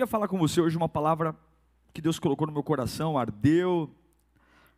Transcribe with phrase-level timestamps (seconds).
[0.00, 1.36] Queria falar com você hoje uma palavra
[1.92, 3.94] que Deus colocou no meu coração, ardeu.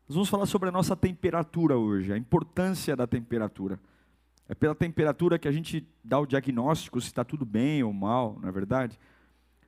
[0.09, 3.78] Nós vamos falar sobre a nossa temperatura hoje, a importância da temperatura.
[4.48, 8.37] É pela temperatura que a gente dá o diagnóstico se está tudo bem ou mal,
[8.42, 8.98] não é verdade?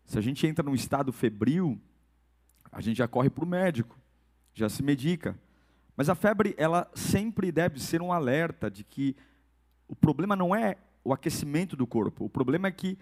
[0.04, 1.80] Se a gente entra num estado febril,
[2.72, 3.96] a gente já corre para o médico,
[4.54, 5.38] já se medica.
[5.96, 9.14] Mas a febre, ela sempre deve ser um alerta de que
[9.86, 12.98] o problema não é o aquecimento do corpo, o problema é que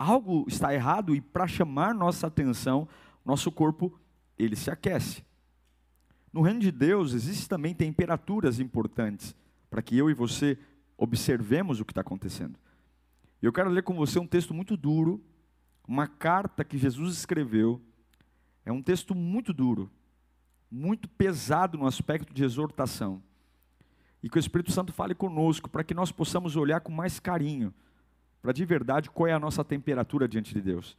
[0.00, 2.88] algo está errado e para chamar nossa atenção,
[3.22, 3.94] nosso corpo
[4.38, 5.22] ele se aquece.
[6.32, 9.36] No reino de Deus existem também temperaturas importantes
[9.68, 10.58] para que eu e você
[10.96, 12.58] observemos o que está acontecendo.
[13.42, 15.22] Eu quero ler com você um texto muito duro,
[15.86, 17.80] uma carta que Jesus escreveu.
[18.64, 19.90] É um texto muito duro,
[20.70, 23.22] muito pesado no aspecto de exortação.
[24.22, 27.74] E que o Espírito Santo fale conosco para que nós possamos olhar com mais carinho
[28.42, 30.96] para de verdade qual é a nossa temperatura diante de Deus.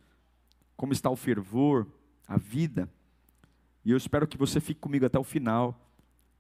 [0.76, 1.88] Como está o fervor,
[2.28, 2.90] a vida.
[3.84, 5.92] E eu espero que você fique comigo até o final,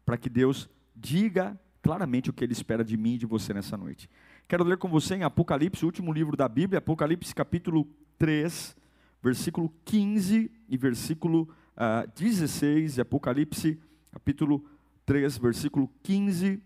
[0.06, 3.76] para que Deus diga claramente o que Ele espera de mim e de você nessa
[3.76, 4.10] noite.
[4.48, 8.76] Quero ler com você em Apocalipse, o último livro da Bíblia, Apocalipse capítulo 3,
[9.22, 13.80] versículo 15 e versículo uh, ah, 16, Apocalipse
[14.12, 14.64] capítulo
[15.06, 16.62] 3, versículo 15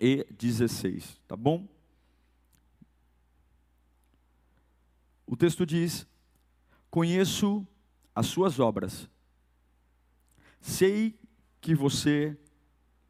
[0.00, 1.68] e 16, tá bom?
[5.30, 6.08] O texto diz:
[6.90, 7.64] Conheço
[8.12, 9.08] as suas obras,
[10.60, 11.16] sei
[11.60, 12.36] que você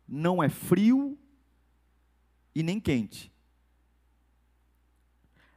[0.07, 1.19] não é frio
[2.55, 3.33] e nem quente.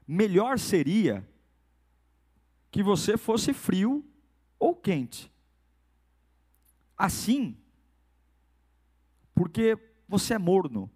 [0.07, 1.27] Melhor seria
[2.71, 4.01] que você fosse frio
[4.57, 5.29] ou quente.
[6.97, 7.57] Assim,
[9.35, 9.77] porque
[10.07, 10.89] você é morno,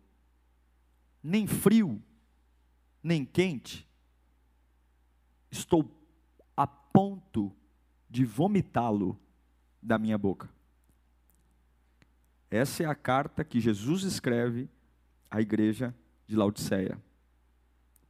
[1.21, 2.01] nem frio,
[3.03, 3.86] nem quente
[5.51, 5.89] estou
[6.55, 7.51] a ponto
[8.09, 9.19] de vomitá-lo
[9.81, 10.49] da minha boca.
[12.49, 14.69] Essa é a carta que Jesus escreve
[15.29, 15.93] à igreja
[16.25, 16.97] de Laodiceia.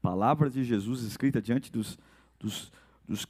[0.01, 1.97] Palavras de Jesus escrita diante dos,
[2.39, 2.71] dos,
[3.07, 3.27] dos,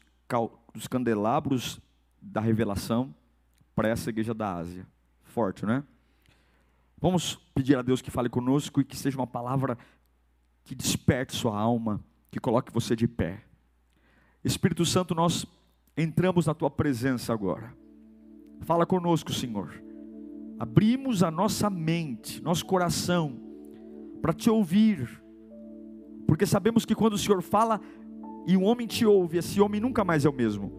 [0.74, 1.80] dos candelabros
[2.22, 3.16] da revelação
[3.74, 4.86] para essa igreja da Ásia.
[5.24, 5.84] Forte, né?
[7.00, 9.78] Vamos pedir a Deus que fale conosco e que seja uma palavra
[10.64, 13.47] que desperte sua alma, que coloque você de pé.
[14.48, 15.46] Espírito Santo, nós
[15.96, 17.74] entramos na tua presença agora.
[18.62, 19.84] Fala conosco, Senhor.
[20.58, 23.40] Abrimos a nossa mente, nosso coração,
[24.22, 25.22] para te ouvir,
[26.26, 27.80] porque sabemos que quando o Senhor fala
[28.48, 30.72] e um homem te ouve, esse homem nunca mais é o mesmo,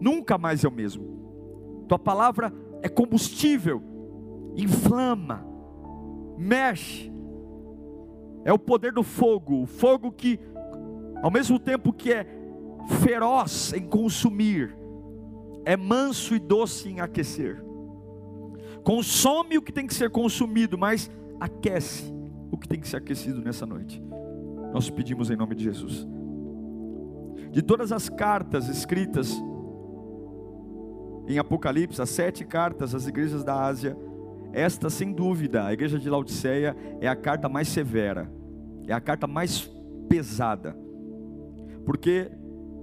[0.00, 1.84] nunca mais é o mesmo.
[1.88, 2.52] Tua palavra
[2.82, 3.82] é combustível,
[4.56, 5.44] inflama,
[6.38, 7.12] mexe,
[8.44, 10.40] é o poder do fogo, o fogo que,
[11.22, 12.41] ao mesmo tempo que é
[12.86, 14.76] feroz em consumir,
[15.64, 17.62] é manso e doce em aquecer.
[18.82, 21.10] Consome o que tem que ser consumido, mas
[21.40, 22.12] aquece
[22.50, 24.02] o que tem que ser aquecido nessa noite.
[24.72, 26.06] Nós pedimos em nome de Jesus.
[27.50, 29.36] De todas as cartas escritas
[31.28, 33.96] em Apocalipse, as sete cartas às igrejas da Ásia,
[34.52, 38.30] esta, sem dúvida, a igreja de Laodiceia é a carta mais severa,
[38.86, 39.70] é a carta mais
[40.08, 40.76] pesada,
[41.86, 42.30] porque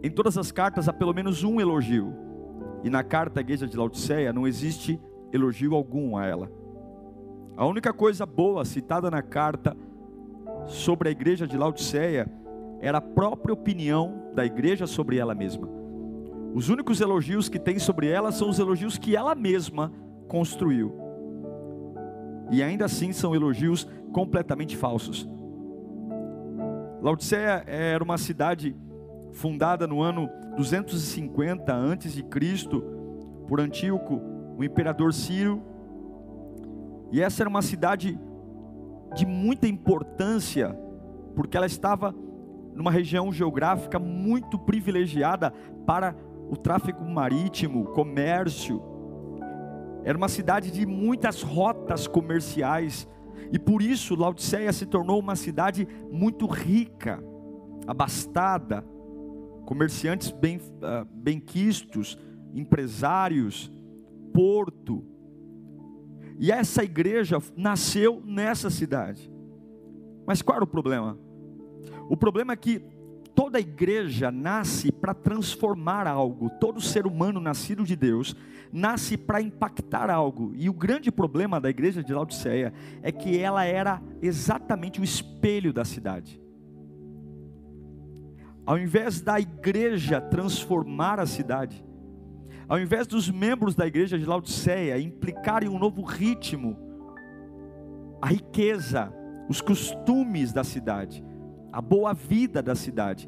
[0.01, 2.13] em todas as cartas há pelo menos um elogio.
[2.83, 4.99] E na carta à igreja de Laodiceia não existe
[5.33, 6.51] elogio algum a ela.
[7.57, 9.75] A única coisa boa citada na carta
[10.65, 12.31] sobre a igreja de Laodiceia
[12.79, 15.67] era a própria opinião da igreja sobre ela mesma.
[16.53, 19.91] Os únicos elogios que tem sobre ela são os elogios que ela mesma
[20.27, 20.93] construiu.
[22.49, 25.27] E ainda assim são elogios completamente falsos.
[27.01, 28.75] Laodiceia era uma cidade
[29.31, 32.23] fundada no ano 250 a.C.
[33.47, 34.21] por Antíoco,
[34.57, 35.61] o imperador Ciro.
[37.11, 38.19] E essa era uma cidade
[39.15, 40.77] de muita importância,
[41.35, 42.13] porque ela estava
[42.73, 45.51] numa região geográfica muito privilegiada
[45.85, 46.15] para
[46.49, 48.81] o tráfego marítimo, comércio.
[50.03, 53.07] Era uma cidade de muitas rotas comerciais,
[53.51, 57.23] e por isso Laodiceia se tornou uma cidade muito rica,
[57.87, 58.85] abastada,
[59.69, 61.07] comerciantes bem, uh,
[62.55, 63.71] empresários,
[64.33, 65.05] porto.
[66.39, 69.31] E essa igreja nasceu nessa cidade.
[70.25, 71.19] Mas qual era o problema?
[72.09, 72.81] O problema é que
[73.35, 76.49] toda igreja nasce para transformar algo.
[76.59, 78.35] Todo ser humano nascido de Deus
[78.73, 80.51] nasce para impactar algo.
[80.55, 82.73] E o grande problema da igreja de Laodiceia
[83.03, 86.41] é que ela era exatamente o espelho da cidade.
[88.65, 91.83] Ao invés da igreja transformar a cidade,
[92.67, 96.77] ao invés dos membros da igreja de Laodiceia implicarem um novo ritmo,
[98.21, 99.11] a riqueza,
[99.49, 101.23] os costumes da cidade,
[101.71, 103.27] a boa vida da cidade,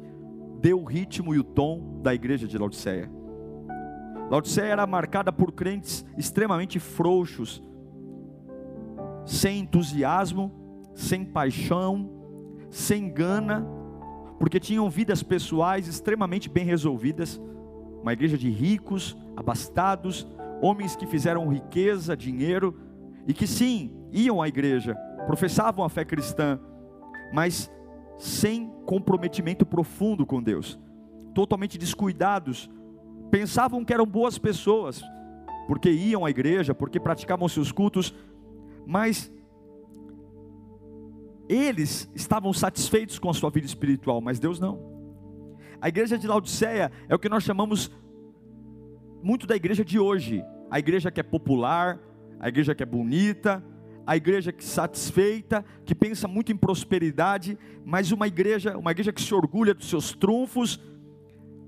[0.60, 3.10] deu o ritmo e o tom da igreja de Laodiceia.
[4.30, 7.60] Laodiceia era marcada por crentes extremamente frouxos,
[9.26, 10.52] sem entusiasmo,
[10.94, 12.10] sem paixão,
[12.70, 13.66] sem gana,
[14.42, 17.40] porque tinham vidas pessoais extremamente bem resolvidas.
[18.02, 20.26] Uma igreja de ricos, abastados,
[20.60, 22.76] homens que fizeram riqueza, dinheiro,
[23.24, 24.96] e que sim, iam à igreja,
[25.28, 26.58] professavam a fé cristã,
[27.32, 27.70] mas
[28.18, 30.76] sem comprometimento profundo com Deus,
[31.32, 32.68] totalmente descuidados,
[33.30, 35.00] pensavam que eram boas pessoas,
[35.68, 38.12] porque iam à igreja, porque praticavam seus cultos,
[38.84, 39.32] mas
[41.48, 44.92] eles estavam satisfeitos com a sua vida espiritual, mas Deus não.
[45.80, 47.90] A igreja de Laodiceia é o que nós chamamos
[49.22, 50.44] muito da igreja de hoje.
[50.70, 51.98] A igreja que é popular,
[52.38, 53.62] a igreja que é bonita,
[54.06, 59.12] a igreja que é satisfeita, que pensa muito em prosperidade, mas uma igreja, uma igreja
[59.12, 60.80] que se orgulha dos seus trunfos,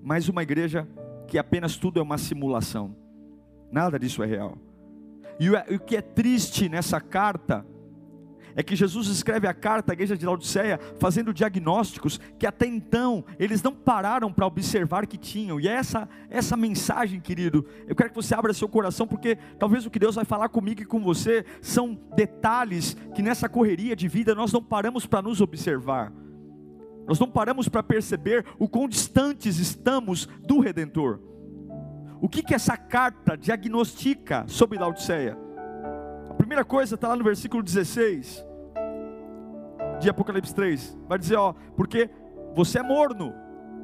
[0.02, 0.88] mas uma igreja
[1.26, 2.96] que apenas tudo é uma simulação.
[3.70, 4.56] Nada disso é real.
[5.38, 7.66] E o que é triste nessa carta
[8.56, 13.24] é que Jesus escreve a carta à igreja de Laodiceia fazendo diagnósticos que até então
[13.38, 15.60] eles não pararam para observar que tinham.
[15.60, 19.86] E é essa essa mensagem, querido, eu quero que você abra seu coração porque talvez
[19.86, 24.08] o que Deus vai falar comigo e com você são detalhes que nessa correria de
[24.08, 26.12] vida nós não paramos para nos observar.
[27.06, 31.20] Nós não paramos para perceber o quão distantes estamos do redentor.
[32.20, 35.36] O que que essa carta diagnostica sobre Laodiceia?
[36.54, 38.46] Primeira coisa está lá no versículo 16
[39.98, 40.96] de Apocalipse 3.
[41.08, 42.08] Vai dizer, ó, porque
[42.54, 43.34] você é morno,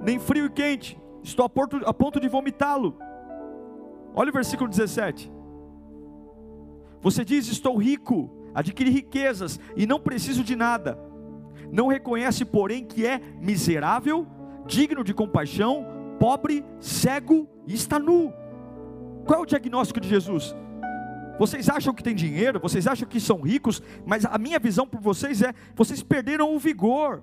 [0.01, 2.97] nem frio e quente, estou a ponto, a ponto de vomitá-lo.
[4.15, 5.33] Olha o versículo 17.
[7.01, 10.97] Você diz: Estou rico, adquiri riquezas e não preciso de nada.
[11.73, 14.29] Não reconhece, porém, que é miserável,
[14.65, 15.85] digno de compaixão,
[16.21, 18.33] pobre, cego e está nu.
[19.27, 20.55] Qual é o diagnóstico de Jesus?
[21.41, 25.01] Vocês acham que tem dinheiro, vocês acham que são ricos, mas a minha visão por
[25.01, 27.23] vocês é: vocês perderam o vigor.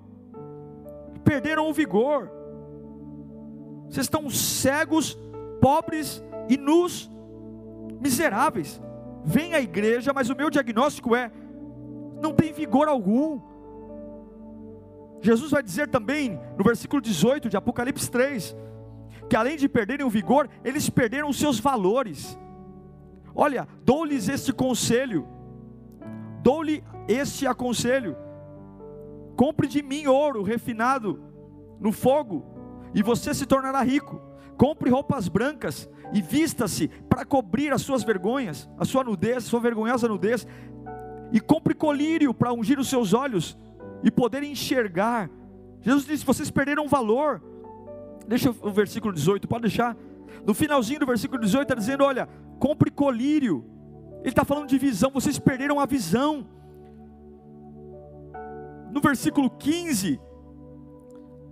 [1.24, 2.28] Perderam o vigor.
[3.88, 5.16] Vocês estão cegos,
[5.62, 7.12] pobres e nus,
[8.02, 8.82] miseráveis.
[9.24, 11.32] Vem à igreja, mas o meu diagnóstico é:
[12.20, 13.40] não tem vigor algum.
[15.22, 18.56] Jesus vai dizer também no versículo 18 de Apocalipse 3,
[19.30, 22.36] que além de perderem o vigor, eles perderam os seus valores.
[23.40, 25.28] Olha, dou-lhes este conselho,
[26.42, 28.18] dou-lhe este aconselho:
[29.36, 31.22] compre de mim ouro refinado
[31.80, 32.44] no fogo,
[32.96, 34.20] e você se tornará rico.
[34.58, 39.60] Compre roupas brancas e vista-se para cobrir as suas vergonhas, a sua nudez, a sua
[39.60, 40.48] vergonhosa nudez,
[41.32, 43.56] e compre colírio para ungir os seus olhos
[44.04, 45.30] e poder enxergar.
[45.82, 47.40] Jesus disse: vocês perderam valor.
[48.28, 49.96] Deixa o versículo 18, pode deixar.
[50.44, 53.66] No finalzinho do versículo 18 está dizendo: olha, compre colírio.
[54.20, 56.46] Ele está falando de visão, vocês perderam a visão.
[58.92, 60.20] No versículo 15,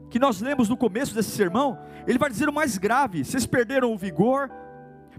[0.09, 3.93] que nós lemos no começo desse sermão, ele vai dizer o mais grave: vocês perderam
[3.93, 4.49] o vigor,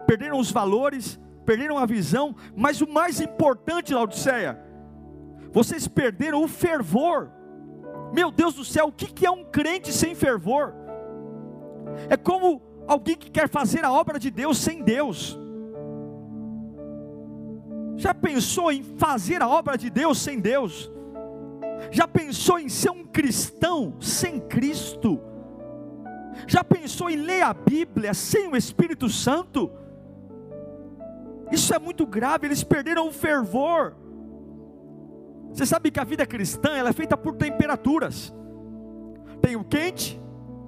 [0.07, 4.61] perderam os valores, perderam a visão, mas o mais importante, Laodiceia,
[5.53, 7.31] vocês perderam o fervor.
[8.13, 10.75] Meu Deus do céu, o que é um crente sem fervor?
[12.09, 15.39] É como alguém que quer fazer a obra de Deus sem Deus.
[17.97, 20.91] Já pensou em fazer a obra de Deus sem Deus?
[21.91, 25.21] Já pensou em ser um cristão sem Cristo?
[26.47, 29.71] Já pensou em ler a Bíblia sem o Espírito Santo?
[31.51, 33.97] Isso é muito grave, eles perderam o fervor.
[35.51, 38.35] Você sabe que a vida cristã ela é feita por temperaturas.
[39.41, 40.21] Tem o quente,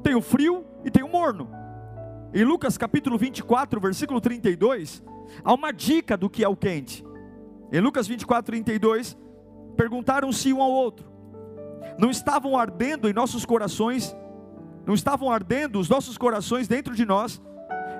[0.02, 1.50] tem o frio e tem o morno.
[2.32, 5.02] Em Lucas capítulo 24, versículo 32,
[5.44, 7.04] há uma dica do que é o quente.
[7.72, 9.16] Em Lucas 24, 32,
[9.76, 11.06] perguntaram-se um ao outro:
[11.98, 14.16] Não estavam ardendo em nossos corações?
[14.86, 17.42] Não estavam ardendo os nossos corações dentro de nós,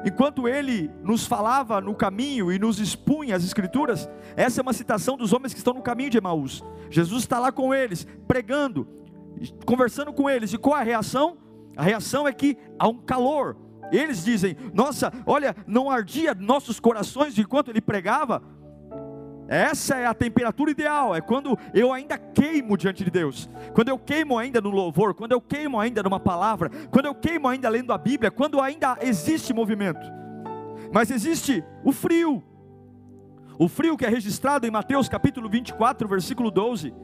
[0.06, 5.16] enquanto ele nos falava no caminho e nos expunha as escrituras, essa é uma citação
[5.16, 6.64] dos homens que estão no caminho de Emaús.
[6.88, 8.88] Jesus está lá com eles, pregando,
[9.66, 11.36] conversando com eles, e qual a reação?
[11.76, 13.56] A reação é que há um calor.
[13.92, 18.42] Eles dizem: Nossa, olha, não ardia nossos corações enquanto ele pregava.
[19.48, 23.98] Essa é a temperatura ideal, é quando eu ainda queimo diante de Deus, quando eu
[23.98, 27.90] queimo ainda no louvor, quando eu queimo ainda numa palavra, quando eu queimo ainda lendo
[27.90, 30.06] a Bíblia, quando ainda existe movimento.
[30.92, 32.42] Mas existe o frio,
[33.58, 36.94] o frio que é registrado em Mateus capítulo 24, versículo 12,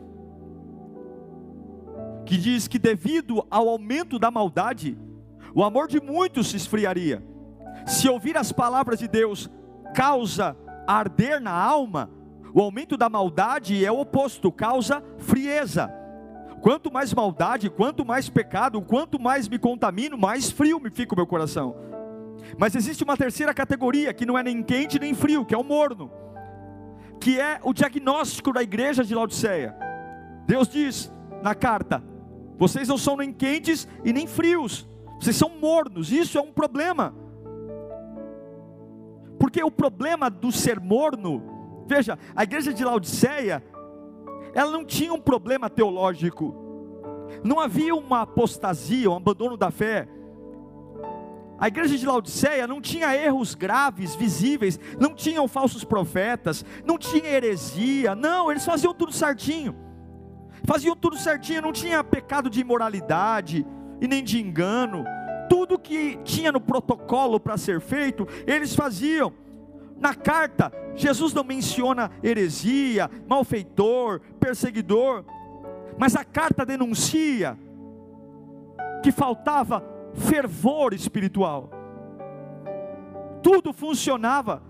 [2.27, 4.99] que diz que devido ao aumento da maldade,
[5.55, 7.23] o amor de muitos se esfriaria.
[7.87, 9.51] Se ouvir as palavras de Deus
[9.95, 10.55] causa
[10.87, 12.11] arder na alma,
[12.55, 15.93] o aumento da maldade é o oposto, causa frieza.
[16.61, 21.17] Quanto mais maldade, quanto mais pecado, quanto mais me contamino, mais frio me fica o
[21.17, 21.75] meu coração.
[22.57, 25.65] Mas existe uma terceira categoria que não é nem quente nem frio, que é o
[25.65, 26.13] morno,
[27.21, 29.75] que é o diagnóstico da igreja de Laodiceia.
[30.47, 32.05] Deus diz na carta:
[32.57, 34.89] vocês não são nem quentes e nem frios,
[35.21, 37.13] vocês são mornos, isso é um problema.
[39.41, 41.54] Porque o problema do ser morno
[41.87, 43.63] Veja, a igreja de Laodiceia,
[44.55, 46.55] ela não tinha um problema teológico,
[47.43, 50.09] não havia uma apostasia, um abandono da fé.
[51.59, 57.29] A igreja de Laodiceia não tinha erros graves, visíveis, não tinham falsos profetas, não tinha
[57.29, 59.75] heresia, não, eles faziam tudo certinho,
[60.65, 63.65] faziam tudo certinho, não tinha pecado de imoralidade
[64.01, 65.05] e nem de engano,
[65.49, 69.33] tudo que tinha no protocolo para ser feito, eles faziam.
[70.05, 75.25] Na carta, Jesus não menciona heresia, malfeitor, perseguidor,
[75.97, 77.59] mas a carta denuncia
[79.03, 79.83] que faltava
[80.13, 81.71] fervor espiritual.
[83.43, 84.63] Tudo funcionava,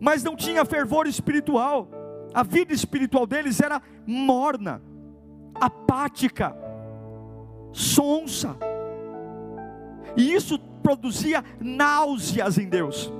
[0.00, 1.90] mas não tinha fervor espiritual.
[2.32, 4.80] A vida espiritual deles era morna,
[5.54, 6.56] apática,
[7.72, 8.56] sonsa.
[10.16, 13.12] E isso produzia náuseas em Deus.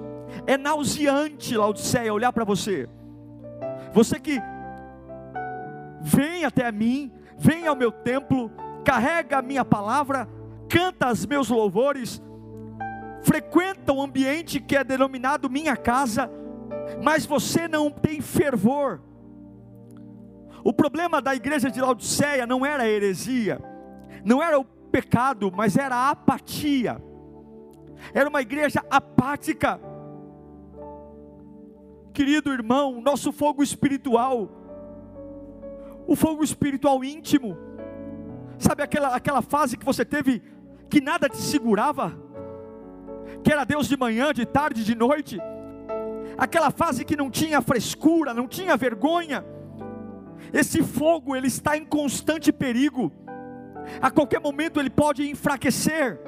[0.47, 2.89] É nauseante, Laodiceia, olhar para você.
[3.93, 4.41] Você que
[6.01, 8.51] vem até mim, vem ao meu templo,
[8.85, 10.29] carrega a minha palavra,
[10.69, 12.23] canta os meus louvores,
[13.23, 16.31] frequenta o ambiente que é denominado minha casa,
[17.03, 19.01] mas você não tem fervor.
[20.65, 23.61] O problema da igreja de Laodiceia não era a heresia,
[24.25, 27.03] não era o pecado, mas era a apatia.
[28.13, 29.81] Era uma igreja apática
[32.13, 34.51] Querido irmão, nosso fogo espiritual,
[36.07, 37.57] o fogo espiritual íntimo,
[38.59, 40.43] sabe aquela, aquela fase que você teve
[40.91, 42.13] que nada te segurava,
[43.43, 45.39] que era Deus de manhã, de tarde, de noite,
[46.37, 49.43] aquela fase que não tinha frescura, não tinha vergonha,
[50.53, 53.11] esse fogo ele está em constante perigo,
[54.03, 56.21] a qualquer momento ele pode enfraquecer,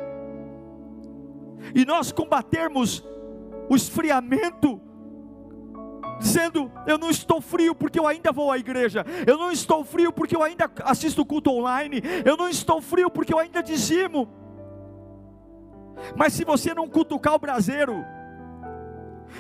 [1.74, 3.04] e nós combatermos
[3.68, 4.80] o esfriamento
[6.24, 10.10] dizendo: Eu não estou frio porque eu ainda vou à igreja, eu não estou frio
[10.10, 14.28] porque eu ainda assisto culto online, eu não estou frio porque eu ainda dizimo.
[16.16, 18.04] Mas se você não cutucar o braseiro,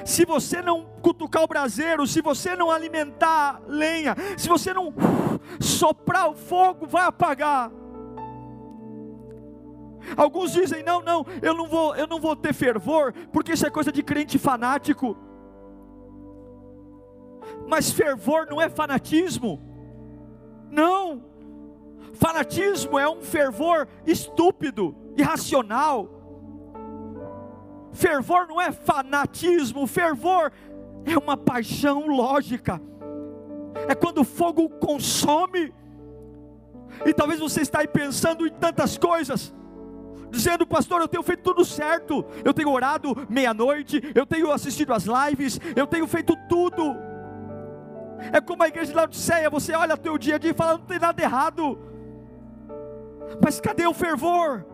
[0.04, 4.92] se você não cutucar o braseiro, se você não alimentar lenha, se você não
[5.58, 7.70] soprar o fogo, vai apagar.
[10.16, 13.70] Alguns dizem: "Não, não, eu não vou, eu não vou ter fervor, porque isso é
[13.70, 15.23] coisa de crente fanático".
[17.66, 19.60] Mas fervor não é fanatismo.
[20.70, 21.22] Não.
[22.14, 26.08] Fanatismo é um fervor estúpido, irracional.
[27.92, 30.52] Fervor não é fanatismo, fervor
[31.04, 32.80] é uma paixão lógica.
[33.88, 35.72] É quando o fogo consome.
[37.04, 39.52] E talvez você está aí pensando em tantas coisas
[40.34, 45.04] dizendo, pastor, eu tenho feito tudo certo, eu tenho orado meia-noite, eu tenho assistido as
[45.04, 46.96] lives, eu tenho feito tudo.
[48.32, 50.78] É como a igreja de Laodiceia, você olha o teu dia a dia e fala,
[50.78, 51.78] não tem nada errado.
[53.42, 54.66] Mas cadê o fervor?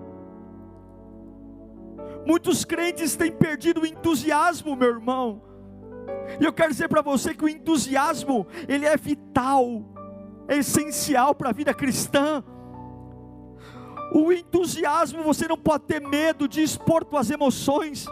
[2.26, 5.42] Muitos crentes têm perdido o entusiasmo, meu irmão.
[6.38, 9.85] E eu quero dizer para você que o entusiasmo, ele é vital,
[10.47, 12.44] é essencial para a vida cristã.
[14.12, 18.06] O entusiasmo, você não pode ter medo de expor suas emoções.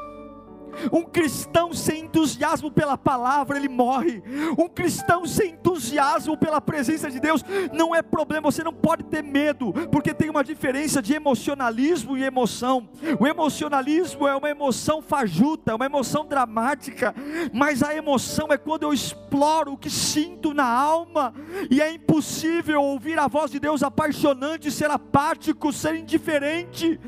[0.93, 4.23] Um cristão sem entusiasmo pela palavra, ele morre.
[4.59, 9.23] Um cristão sem entusiasmo pela presença de Deus não é problema, você não pode ter
[9.23, 12.89] medo, porque tem uma diferença de emocionalismo e emoção.
[13.19, 17.15] O emocionalismo é uma emoção fajuta, é uma emoção dramática,
[17.53, 21.33] mas a emoção é quando eu exploro o que sinto na alma,
[21.71, 27.01] e é impossível ouvir a voz de Deus apaixonante, ser apático, ser indiferente.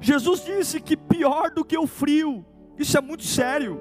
[0.00, 2.44] Jesus disse que pior do que o frio,
[2.78, 3.80] isso é muito sério.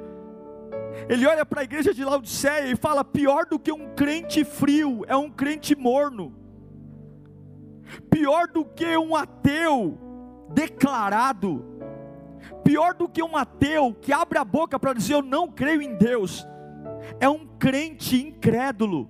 [1.07, 5.03] Ele olha para a igreja de Laodiceia e fala: pior do que um crente frio
[5.07, 6.35] é um crente morno,
[8.09, 9.97] pior do que um ateu
[10.53, 11.65] declarado,
[12.63, 15.95] pior do que um ateu que abre a boca para dizer eu não creio em
[15.95, 16.45] Deus,
[17.19, 19.09] é um crente incrédulo.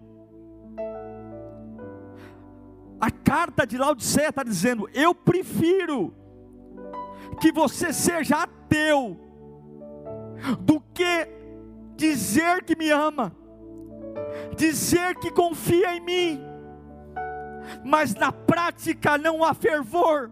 [3.02, 6.14] A carta de Laodiceia está dizendo: eu prefiro
[7.40, 9.18] que você seja ateu,
[10.60, 11.28] do que
[11.96, 13.36] dizer que me ama,
[14.56, 16.42] dizer que confia em mim,
[17.84, 20.32] mas na prática não há fervor,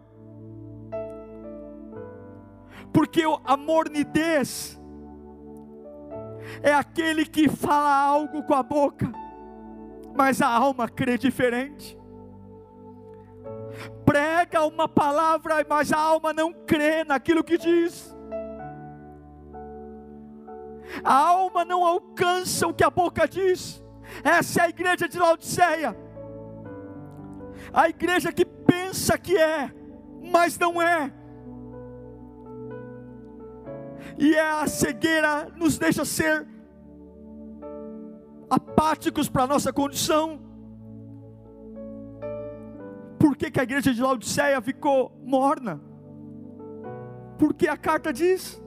[2.93, 4.79] porque a mornidez
[6.63, 9.11] é aquele que fala algo com a boca,
[10.15, 11.97] mas a alma crê diferente
[14.07, 18.15] prega uma palavra, mas a alma não crê naquilo que diz.
[21.03, 23.83] A alma não alcança o que a boca diz.
[24.23, 25.93] Essa é a igreja de Laodiceia.
[27.73, 29.69] A igreja que pensa que é,
[30.31, 31.11] mas não é.
[34.17, 36.47] E é a cegueira nos deixa ser
[38.49, 40.46] apáticos para a nossa condição.
[43.19, 45.81] Por que, que a igreja de Laodiceia ficou morna?
[47.37, 48.61] Porque a carta diz.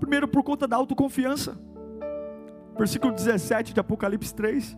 [0.00, 1.58] Primeiro, por conta da autoconfiança.
[2.76, 4.76] Versículo 17 de Apocalipse 3.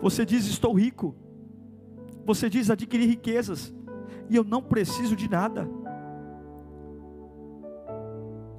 [0.00, 1.14] Você diz: Estou rico.
[2.24, 3.74] Você diz: Adquiri riquezas.
[4.28, 5.68] E eu não preciso de nada.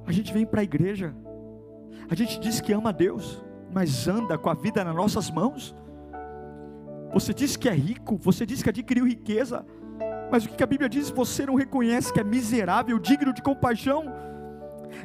[0.06, 1.14] A gente vem para a igreja.
[2.08, 3.40] A gente diz que ama a Deus,
[3.72, 5.74] mas anda com a vida nas nossas mãos.
[7.12, 9.64] Você diz que é rico, você diz que adquiriu riqueza,
[10.30, 11.10] mas o que a Bíblia diz?
[11.10, 14.04] Você não reconhece que é miserável, digno de compaixão.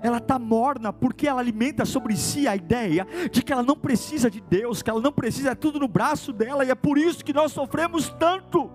[0.02, 4.30] Ela está morna porque ela alimenta sobre si a ideia de que ela não precisa
[4.30, 7.26] de Deus, que ela não precisa, é tudo no braço dela, e é por isso
[7.26, 8.70] que nós sofremos tanto.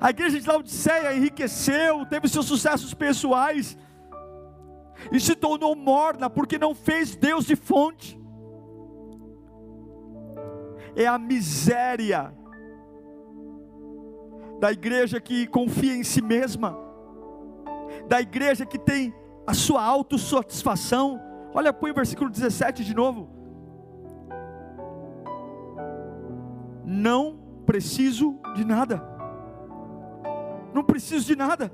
[0.00, 3.78] A igreja de Laodiceia enriqueceu, teve seus sucessos pessoais,
[5.12, 8.17] e se tornou morna porque não fez Deus de fonte
[10.98, 12.34] é a miséria
[14.58, 16.76] da igreja que confia em si mesma,
[18.08, 19.14] da igreja que tem
[19.46, 21.20] a sua autossatisfação.
[21.54, 23.30] Olha, põe o versículo 17 de novo.
[26.84, 29.00] Não preciso de nada.
[30.74, 31.72] Não preciso de nada.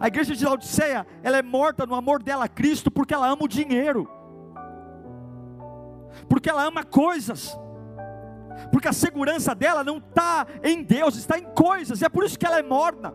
[0.00, 3.44] A igreja de Laodiceia, ela é morta no amor dela a Cristo porque ela ama
[3.44, 4.17] o dinheiro
[6.28, 7.56] porque ela ama coisas,
[8.72, 12.46] porque a segurança dela não está em Deus, está em coisas, é por isso que
[12.46, 13.12] ela é morna.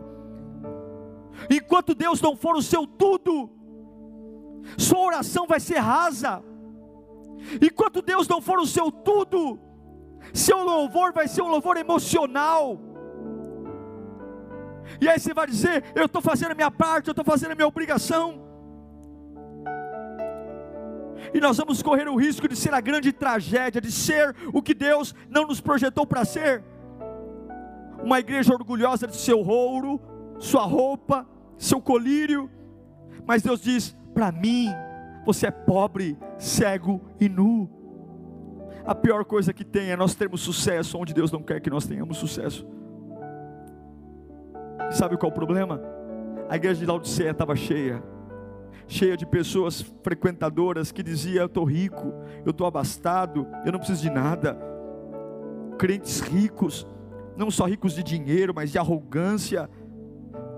[1.50, 3.50] Enquanto Deus não for o seu tudo,
[4.78, 6.42] sua oração vai ser rasa.
[7.60, 9.58] Enquanto Deus não for o seu tudo,
[10.32, 12.80] seu louvor vai ser um louvor emocional.
[15.00, 17.54] E aí você vai dizer: Eu estou fazendo a minha parte, eu estou fazendo a
[17.54, 18.43] minha obrigação
[21.32, 24.74] e nós vamos correr o risco de ser a grande tragédia, de ser o que
[24.74, 26.62] Deus não nos projetou para ser.
[28.02, 30.00] Uma igreja orgulhosa de seu ouro,
[30.38, 32.50] sua roupa, seu colírio,
[33.26, 34.68] mas Deus diz: para mim,
[35.24, 37.70] você é pobre, cego e nu.
[38.84, 41.86] A pior coisa que tem é nós termos sucesso onde Deus não quer que nós
[41.86, 42.66] tenhamos sucesso.
[44.90, 45.80] Sabe qual é o problema?
[46.48, 48.02] A igreja de Laodiceia estava cheia
[48.86, 52.12] cheia de pessoas frequentadoras que dizia: Eu estou rico,
[52.44, 54.58] eu estou abastado, eu não preciso de nada.
[55.78, 56.86] Crentes ricos,
[57.36, 59.68] não só ricos de dinheiro, mas de arrogância,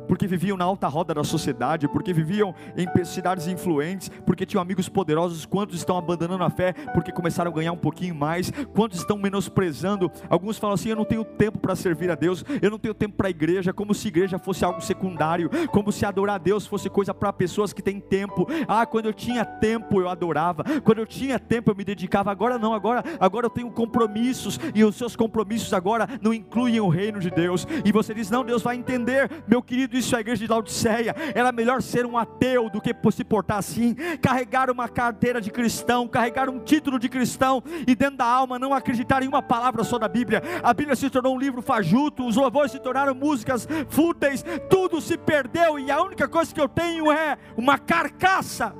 [0.07, 4.89] porque viviam na alta roda da sociedade, porque viviam em cidades influentes, porque tinham amigos
[4.89, 5.45] poderosos.
[5.45, 8.51] Quantos estão abandonando a fé porque começaram a ganhar um pouquinho mais?
[8.75, 10.11] Quantos estão menosprezando?
[10.29, 13.17] Alguns falam assim: Eu não tenho tempo para servir a Deus, eu não tenho tempo
[13.17, 16.89] para a igreja, como se igreja fosse algo secundário, como se adorar a Deus fosse
[16.89, 18.47] coisa para pessoas que têm tempo.
[18.69, 22.31] Ah, quando eu tinha tempo eu adorava, quando eu tinha tempo eu me dedicava.
[22.31, 26.89] Agora não, agora, agora eu tenho compromissos e os seus compromissos agora não incluem o
[26.89, 27.67] reino de Deus.
[27.85, 31.15] E você diz: Não, Deus vai entender, meu querido isso a igreja de Laodiceia.
[31.35, 36.07] Era melhor ser um ateu do que se portar assim, carregar uma carteira de cristão,
[36.07, 39.99] carregar um título de cristão e dentro da alma não acreditar em uma palavra só
[39.99, 40.43] da Bíblia.
[40.63, 45.17] A Bíblia se tornou um livro fajuto, os louvores se tornaram músicas fúteis, tudo se
[45.17, 48.75] perdeu e a única coisa que eu tenho é uma carcaça.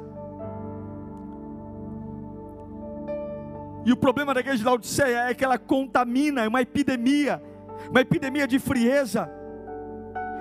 [3.85, 7.41] E o problema da igreja de Laodiceia é que ela contamina, é uma epidemia,
[7.89, 9.31] uma epidemia de frieza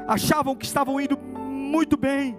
[0.07, 2.37] achavam que estavam indo muito bem,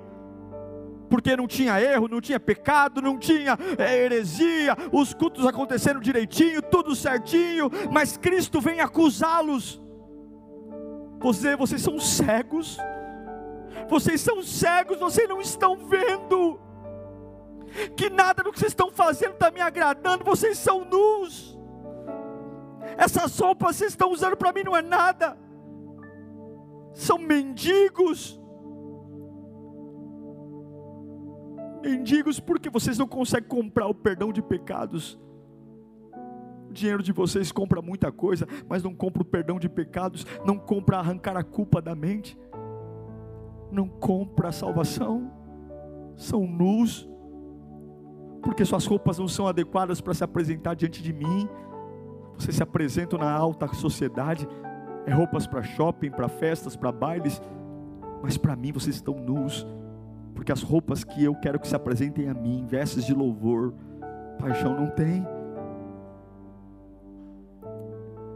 [1.09, 6.63] porque não tinha erro, não tinha pecado, não tinha é, heresia, os cultos acontecendo direitinho,
[6.63, 9.83] tudo certinho, mas Cristo vem acusá-los.
[11.21, 12.77] Você, vocês são cegos,
[13.89, 16.61] vocês são cegos, vocês não estão vendo,
[17.97, 21.59] que nada do que vocês estão fazendo está me agradando, vocês são nus,
[22.97, 25.37] essas roupas que vocês estão usando para mim não é nada
[26.97, 28.41] são mendigos.
[31.83, 35.21] Mendigos porque vocês não conseguem comprar o perdão de pecados.
[36.71, 40.59] O dinheiro de vocês compra muita coisa, mas não compra o perdão de pecados, não
[40.59, 42.37] compra arrancar a culpa da mente,
[43.71, 45.31] não compra a salvação.
[46.17, 47.07] São nus,
[48.43, 51.47] porque suas roupas não são adequadas para se apresentar diante de mim.
[52.39, 54.49] Vocês se apresentam na alta sociedade,
[55.07, 57.40] é roupas para shopping, para festas, para bailes,
[58.21, 59.64] mas para mim vocês estão nus,
[60.35, 63.73] porque as roupas que eu quero que se apresentem a mim, vestes de louvor,
[64.38, 65.25] paixão não tem.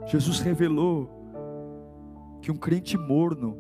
[0.07, 1.11] Jesus revelou
[2.41, 3.57] que um crente morno,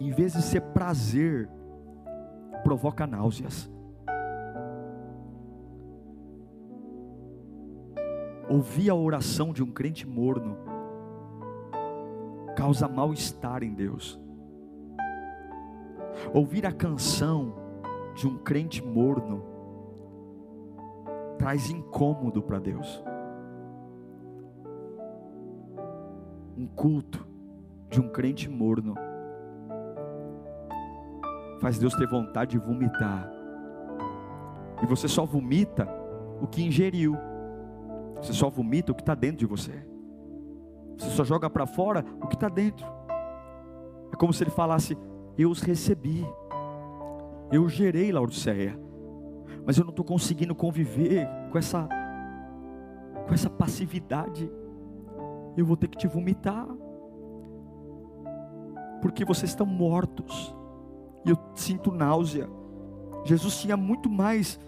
[0.00, 1.48] em vez de ser prazer,
[2.64, 3.70] provoca náuseas.
[8.48, 10.65] Ouvir a oração de um crente morno
[12.56, 14.18] causa mal-estar em Deus.
[16.32, 17.54] Ouvir a canção
[18.14, 19.44] de um crente morno
[21.38, 23.04] traz incômodo para Deus.
[26.56, 27.26] Um culto
[27.90, 28.94] de um crente morno
[31.60, 33.30] faz Deus ter vontade de vomitar.
[34.82, 35.86] E você só vomita
[36.40, 37.16] o que ingeriu.
[38.16, 39.95] Você só vomita o que está dentro de você.
[40.96, 42.86] Você só joga para fora o que está dentro.
[44.12, 44.96] É como se ele falasse:
[45.36, 46.26] Eu os recebi,
[47.52, 48.78] eu gerei Laodiceia,
[49.64, 51.88] mas eu não estou conseguindo conviver com essa,
[53.26, 54.50] com essa passividade.
[55.56, 56.66] Eu vou ter que te vomitar,
[59.00, 60.54] porque vocês estão mortos,
[61.24, 62.48] e eu sinto náusea.
[63.24, 64.60] Jesus tinha muito mais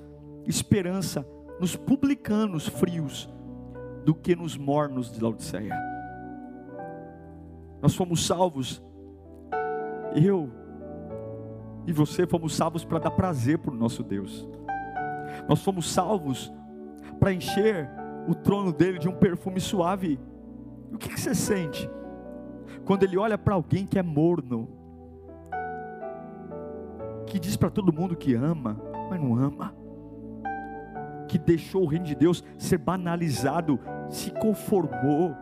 [0.47, 1.27] esperança
[1.61, 3.29] nos publicanos frios
[4.05, 5.88] do que nos mornos de Laodiceia.
[7.81, 8.83] Nós fomos salvos.
[10.15, 10.51] Eu
[11.87, 14.49] e você fomos salvos para dar prazer para o nosso Deus.
[15.49, 16.53] Nós fomos salvos
[17.19, 17.89] para encher
[18.29, 20.21] o trono dele de um perfume suave.
[20.93, 21.89] O que, que você sente
[22.85, 24.69] quando ele olha para alguém que é morno,
[27.27, 29.75] que diz para todo mundo que ama, mas não ama,
[31.27, 35.35] que deixou o reino de Deus ser banalizado, se conformou?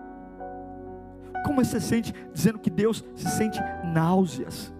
[1.46, 4.74] Como você se sente dizendo que Deus se sente náuseas?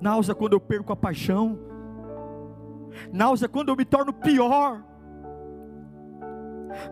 [0.00, 1.58] Náusea quando eu perco a paixão.
[3.12, 4.82] Náusea quando eu me torno pior.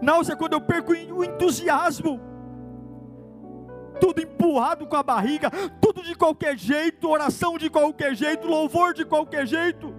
[0.03, 2.21] Náusea quando eu perco o entusiasmo.
[3.99, 9.07] Tudo empurrado com a barriga, tudo de qualquer jeito, oração de qualquer jeito, louvor de
[9.07, 9.95] qualquer jeito.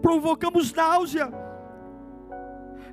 [0.00, 1.45] Provocamos náusea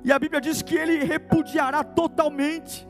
[0.04, 2.86] e a Bíblia diz que ele repudiará totalmente.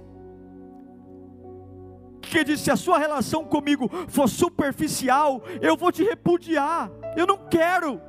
[2.20, 6.90] Que diz: se a sua relação comigo for superficial, eu vou te repudiar.
[7.16, 8.00] Eu não quero.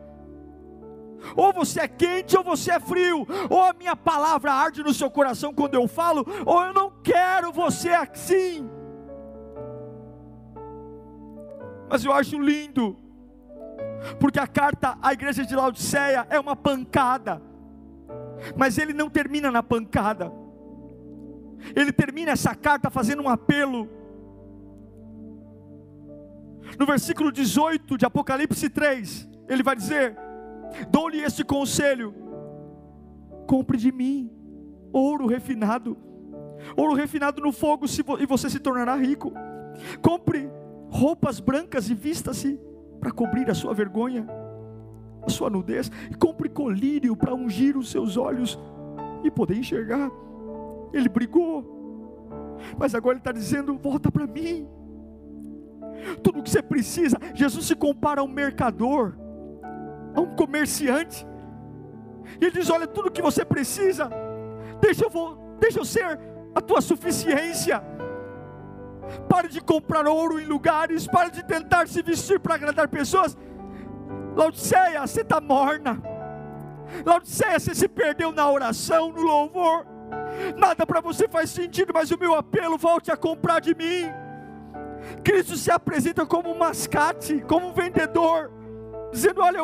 [1.35, 3.27] Ou você é quente ou você é frio.
[3.47, 7.51] Ou a minha palavra arde no seu coração quando eu falo, ou eu não quero
[7.51, 8.67] você assim.
[11.87, 12.97] Mas eu acho lindo,
[14.19, 17.39] porque a carta à igreja de Laodiceia é uma pancada
[18.56, 20.32] mas ele não termina na pancada.
[21.76, 23.89] Ele termina essa carta fazendo um apelo.
[26.78, 30.17] No versículo 18 de Apocalipse 3, ele vai dizer:
[30.89, 32.13] Dou-lhe este conselho:
[33.48, 34.32] compre de mim
[34.91, 35.98] ouro refinado,
[36.76, 37.86] ouro refinado no fogo,
[38.19, 39.34] e você se tornará rico.
[40.02, 40.50] Compre
[40.89, 42.60] roupas brancas e vista-se
[43.00, 44.26] para cobrir a sua vergonha,
[45.31, 45.91] sua nudez.
[46.11, 48.59] E compre colírio para ungir os seus olhos
[49.23, 50.09] e poder enxergar.
[50.93, 51.75] Ele brigou,
[52.77, 54.67] mas agora ele está dizendo: volta para mim.
[56.21, 59.15] Tudo o que você precisa, Jesus se compara a um mercador,
[60.13, 61.25] a um comerciante.
[62.39, 64.09] E ele diz: Olha, tudo o que você precisa,
[64.81, 66.19] deixa eu, deixa eu ser
[66.53, 67.83] a tua suficiência.
[69.29, 73.38] Pare de comprar ouro em lugares, pare de tentar se vestir para agradar pessoas.
[74.36, 76.02] Laodiceia, você está morna.
[77.06, 79.86] Laodiceia, você se perdeu na oração, no louvor.
[80.58, 84.12] Nada para você faz sentido, mas o meu apelo, volte a comprar de mim.
[85.24, 88.52] Cristo se apresenta como um mascate, como um vendedor,
[89.12, 89.60] dizendo: Olha,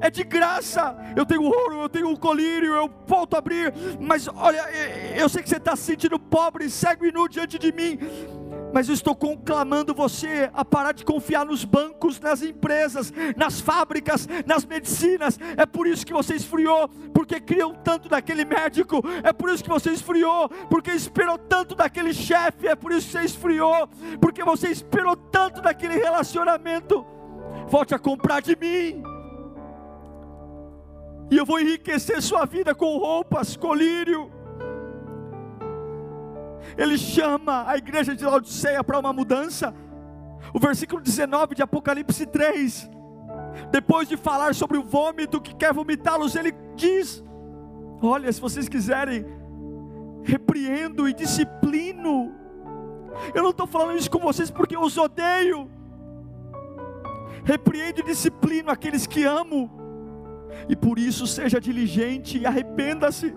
[0.00, 0.96] é de graça.
[1.16, 3.72] Eu tenho ouro, eu tenho um colírio, eu volto a abrir.
[4.00, 4.62] Mas olha,
[5.16, 7.98] eu sei que você está se sentindo pobre, cego e nu diante de mim
[8.72, 14.28] mas eu estou conclamando você a parar de confiar nos bancos, nas empresas, nas fábricas,
[14.46, 15.38] nas medicinas.
[15.56, 19.02] É por isso que você esfriou, porque criam tanto daquele médico.
[19.22, 22.66] É por isso que você esfriou, porque esperou tanto daquele chefe.
[22.66, 23.88] É por isso que você esfriou,
[24.20, 27.04] porque você esperou tanto daquele relacionamento.
[27.68, 29.02] Volte a comprar de mim.
[31.30, 34.41] E eu vou enriquecer sua vida com roupas, colírio
[36.76, 39.74] ele chama a igreja de Laodiceia para uma mudança.
[40.52, 42.90] O versículo 19 de Apocalipse 3,
[43.70, 47.22] depois de falar sobre o vômito que quer vomitá-los, ele diz:
[48.02, 49.24] Olha, se vocês quiserem,
[50.22, 52.34] repreendo e disciplino.
[53.34, 55.70] Eu não estou falando isso com vocês porque eu os odeio.
[57.44, 59.68] Repreendo e disciplino aqueles que amo,
[60.68, 63.34] e por isso seja diligente e arrependa-se.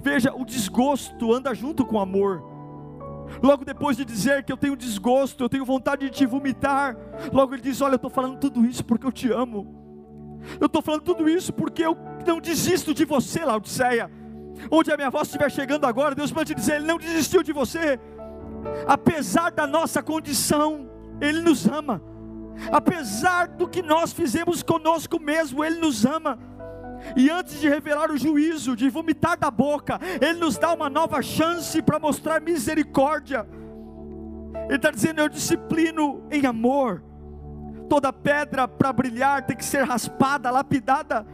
[0.00, 2.42] Veja, o desgosto anda junto com o amor.
[3.42, 6.96] Logo depois de dizer que eu tenho desgosto, eu tenho vontade de te vomitar,
[7.32, 9.74] logo ele diz: Olha, eu estou falando tudo isso porque eu te amo.
[10.60, 11.96] Eu estou falando tudo isso porque eu
[12.26, 14.10] não desisto de você, Laodiceia.
[14.70, 17.52] Onde a minha voz estiver chegando agora, Deus pode te dizer: Ele não desistiu de
[17.52, 17.98] você.
[18.86, 20.88] Apesar da nossa condição,
[21.20, 22.00] Ele nos ama.
[22.72, 26.38] Apesar do que nós fizemos conosco mesmo, Ele nos ama.
[27.14, 31.22] E antes de revelar o juízo, de vomitar da boca, Ele nos dá uma nova
[31.22, 33.46] chance para mostrar misericórdia.
[34.66, 37.02] Ele está dizendo: Eu disciplino em amor.
[37.88, 41.26] Toda pedra para brilhar tem que ser raspada, lapidada.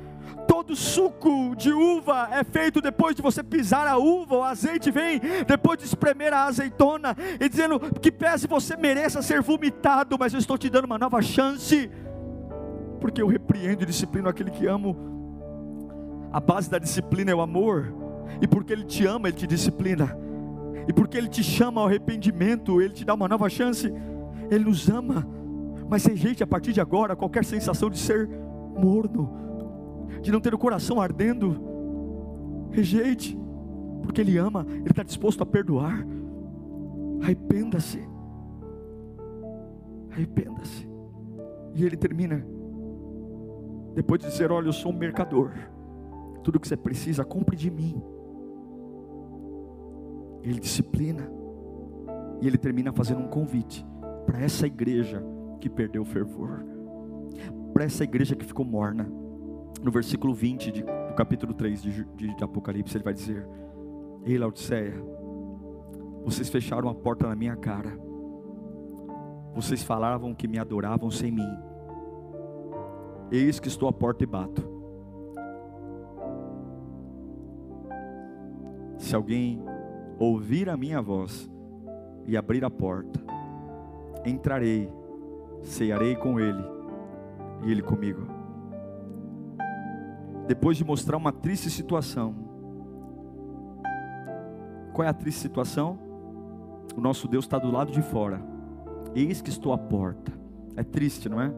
[0.47, 5.21] Todo suco de uva é feito depois de você pisar a uva, o azeite vem
[5.47, 10.39] depois de espremer a azeitona, e dizendo que pese você mereça ser vomitado, mas eu
[10.39, 11.91] estou te dando uma nova chance,
[13.01, 15.13] porque eu repreendo e disciplino aquele que amo
[16.33, 17.92] a base da disciplina é o amor.
[18.40, 20.16] E porque Ele te ama, Ele te disciplina.
[20.88, 23.92] E porque Ele te chama ao arrependimento, Ele te dá uma nova chance.
[24.51, 25.27] Ele nos ama.
[25.88, 28.29] Mas rejeite a partir de agora qualquer sensação de ser
[28.77, 31.61] morno, de não ter o coração ardendo.
[32.71, 33.38] Rejeite,
[34.03, 36.07] porque Ele ama, Ele está disposto a perdoar.
[37.21, 38.03] Arrependa-se.
[40.11, 40.88] Arrependa-se.
[41.75, 42.45] E ele termina,
[43.95, 45.53] depois de dizer: Olha, eu sou um mercador.
[46.43, 48.03] Tudo que você precisa, compre de mim.
[50.43, 51.31] Ele disciplina.
[52.41, 53.87] E ele termina fazendo um convite
[54.27, 55.25] para essa igreja
[55.61, 56.65] que perdeu o fervor.
[57.73, 59.11] Para essa igreja que ficou morna.
[59.83, 63.47] No versículo 20 de, do capítulo 3 de, de, de Apocalipse, ele vai dizer:
[64.25, 64.95] Ei, Laodiceia,
[66.25, 67.99] vocês fecharam a porta na minha cara.
[69.55, 71.59] Vocês falavam que me adoravam sem mim.
[73.31, 74.72] Eis que estou à porta e bato.
[79.03, 79.61] Se alguém
[80.17, 81.51] ouvir a minha voz
[82.25, 83.21] e abrir a porta,
[84.25, 84.88] entrarei,
[85.61, 86.62] cearei com ele
[87.65, 88.25] e ele comigo.
[90.47, 92.33] Depois de mostrar uma triste situação,
[94.93, 95.99] qual é a triste situação?
[96.97, 98.41] O nosso Deus está do lado de fora.
[99.17, 100.33] Eis que estou à porta.
[100.77, 101.53] É triste, não é?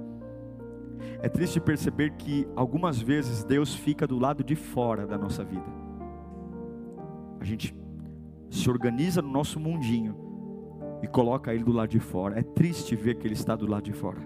[1.21, 5.84] É triste perceber que algumas vezes Deus fica do lado de fora da nossa vida
[7.45, 7.77] a gente
[8.49, 10.17] se organiza no nosso mundinho
[11.03, 12.41] e coloca ele do lado de fora.
[12.41, 14.19] É triste ver que ele está do lado de fora.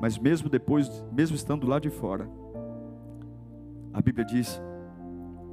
[0.00, 2.26] Mas mesmo depois, mesmo estando do lado de fora,
[3.92, 4.62] a Bíblia diz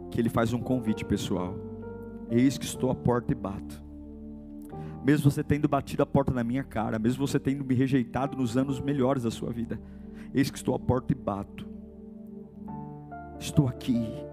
[0.10, 1.54] que ele faz um convite pessoal.
[2.30, 3.84] Eis que estou à porta e bato.
[5.04, 8.56] mesmo você tendo batido a porta na minha cara, mesmo você tendo me rejeitado nos
[8.56, 9.82] anos melhores da sua vida,
[10.34, 11.68] eis que estou à porta e bato.
[13.38, 14.31] Estou aqui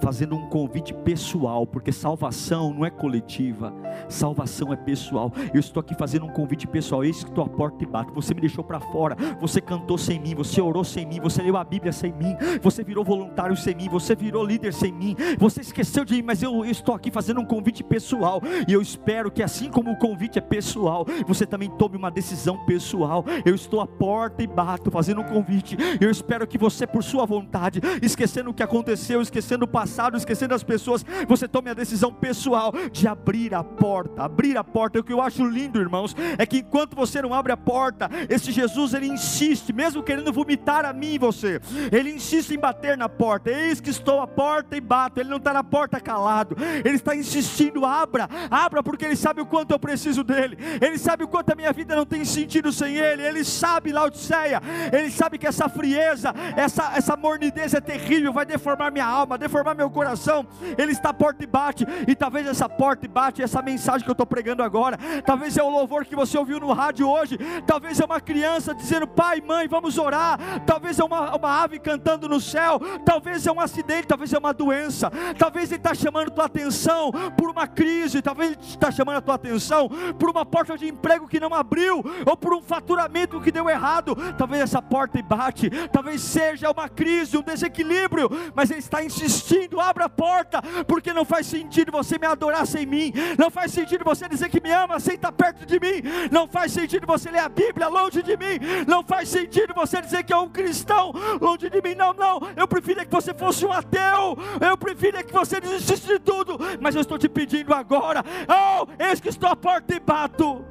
[0.00, 3.72] fazendo um convite pessoal, porque salvação não é coletiva,
[4.08, 5.32] salvação é pessoal.
[5.52, 7.04] Eu estou aqui fazendo um convite pessoal.
[7.04, 8.12] Eis que à porta e bato.
[8.14, 11.56] Você me deixou para fora, você cantou sem mim, você orou sem mim, você leu
[11.56, 15.60] a Bíblia sem mim, você virou voluntário sem mim, você virou líder sem mim, você
[15.60, 18.40] esqueceu de mim, mas eu, eu estou aqui fazendo um convite pessoal.
[18.66, 22.64] E eu espero que, assim como o convite é pessoal, você também tome uma decisão
[22.64, 23.24] pessoal.
[23.44, 25.76] Eu estou à porta e bato, fazendo um convite.
[26.00, 30.16] Eu espero que você, por sua vontade, esquecendo o que aconteceu, esquecendo o passado, passado,
[30.16, 34.98] esquecendo as pessoas, você tome a decisão pessoal de abrir a porta, abrir a porta.
[34.98, 38.50] O que eu acho lindo, irmãos, é que enquanto você não abre a porta, esse
[38.50, 41.60] Jesus ele insiste, mesmo querendo vomitar a mim e você,
[41.92, 43.48] ele insiste em bater na porta.
[43.48, 45.20] Eis que estou à porta e bato.
[45.20, 49.46] Ele não está na porta calado, ele está insistindo: abra, abra, porque ele sabe o
[49.46, 52.96] quanto eu preciso dele, ele sabe o quanto a minha vida não tem sentido sem
[52.96, 54.60] ele, ele sabe, Laodiceia,
[54.92, 59.75] ele sabe que essa frieza, essa, essa mornidez é terrível, vai deformar minha alma, deformar
[59.76, 64.02] meu coração, Ele está porta e bate, e talvez essa porta e bate, essa mensagem
[64.02, 67.38] que eu estou pregando agora, talvez é o louvor que você ouviu no rádio hoje,
[67.66, 72.28] talvez é uma criança dizendo, pai, mãe, vamos orar, talvez é uma, uma ave cantando
[72.28, 76.46] no céu, talvez é um acidente, talvez é uma doença, talvez Ele está chamando tua
[76.46, 80.88] atenção por uma crise, talvez Ele está chamando a tua atenção por uma porta de
[80.88, 85.22] emprego que não abriu, ou por um faturamento que deu errado, talvez essa porta e
[85.22, 90.62] bate, talvez seja uma crise, um desequilíbrio, mas Ele está insistindo pedindo, abra a porta,
[90.86, 94.60] porque não faz sentido você me adorar sem mim, não faz sentido você dizer que
[94.60, 98.22] me ama sem estar perto de mim, não faz sentido você ler a Bíblia longe
[98.22, 102.12] de mim, não faz sentido você dizer que é um cristão longe de mim, não,
[102.14, 106.58] não, eu preferia que você fosse um ateu, eu preferia que você desistisse de tudo,
[106.80, 110.64] mas eu estou te pedindo agora, oh, eis que estou à porta e bato,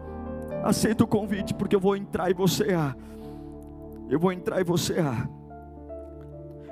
[0.63, 2.95] aceita o convite, porque eu vou entrar e você, ah,
[4.09, 5.27] eu vou entrar e você, ah,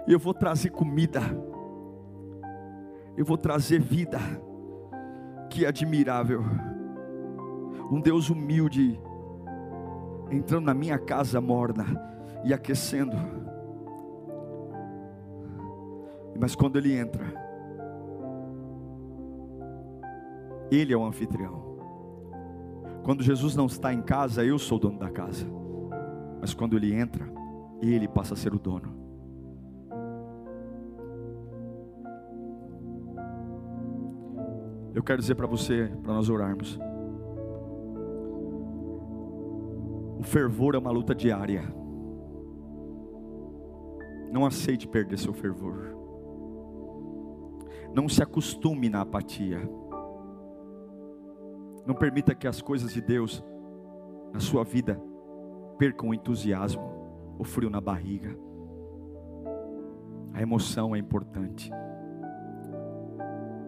[0.07, 1.21] e eu vou trazer comida
[3.15, 4.19] eu vou trazer vida.
[5.49, 6.43] Que admirável.
[7.91, 8.99] Um Deus humilde
[10.31, 11.85] entrando na minha casa morna
[12.43, 13.15] e aquecendo.
[16.39, 17.23] Mas quando ele entra,
[20.71, 21.73] ele é o anfitrião.
[23.03, 25.45] Quando Jesus não está em casa, eu sou o dono da casa.
[26.41, 27.25] Mas quando ele entra,
[27.81, 29.02] ele passa a ser o dono.
[34.93, 36.79] Eu quero dizer para você, para nós orarmos.
[40.19, 41.63] O fervor é uma luta diária.
[44.31, 45.95] Não aceite perder seu fervor.
[47.93, 49.59] Não se acostume na apatia.
[51.85, 53.43] Não permita que as coisas de Deus
[54.31, 55.01] na sua vida
[55.77, 58.37] percam o entusiasmo, o frio na barriga.
[60.33, 61.71] A emoção é importante.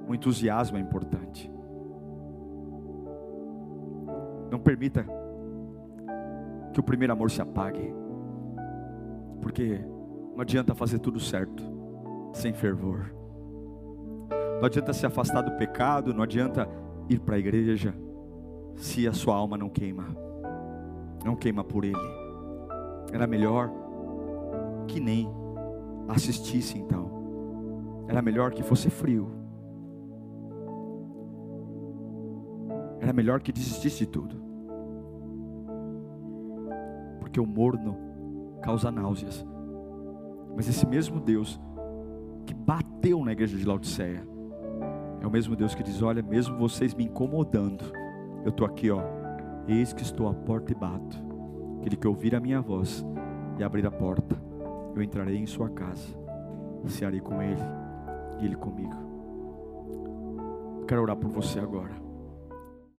[0.08, 1.52] O entusiasmo é importante.
[4.52, 5.06] Não permita
[6.72, 7.94] que o primeiro amor se apague.
[9.41, 9.82] Porque
[10.34, 11.63] não adianta fazer tudo certo
[12.34, 13.13] sem fervor.
[14.60, 16.68] Não adianta se afastar do pecado, não adianta
[17.10, 17.94] ir para a igreja
[18.76, 20.15] se a sua alma não queima.
[21.24, 21.96] Não queima por ele.
[23.12, 23.72] Era melhor
[24.88, 25.30] que nem
[26.08, 28.06] assistisse então.
[28.08, 29.44] Era melhor que fosse frio
[33.06, 34.36] Era melhor que desistisse de tudo.
[37.20, 37.96] Porque o morno
[38.63, 39.46] causa náuseas.
[40.56, 41.62] Mas esse mesmo Deus
[42.48, 44.28] que bateu na igreja de Laodiceia
[45.22, 47.86] é o mesmo Deus que diz: Olha, mesmo vocês me incomodando,
[48.44, 49.04] eu estou aqui, ó.
[49.68, 51.24] Eis que estou à porta e bato.
[51.82, 53.06] Aquele que ouvir a minha voz
[53.60, 54.36] e abrir a porta,
[54.96, 56.08] eu entrarei em sua casa,
[56.88, 57.62] cearei com ele
[58.39, 58.96] e ele comigo.
[60.88, 62.05] quero orar por você agora.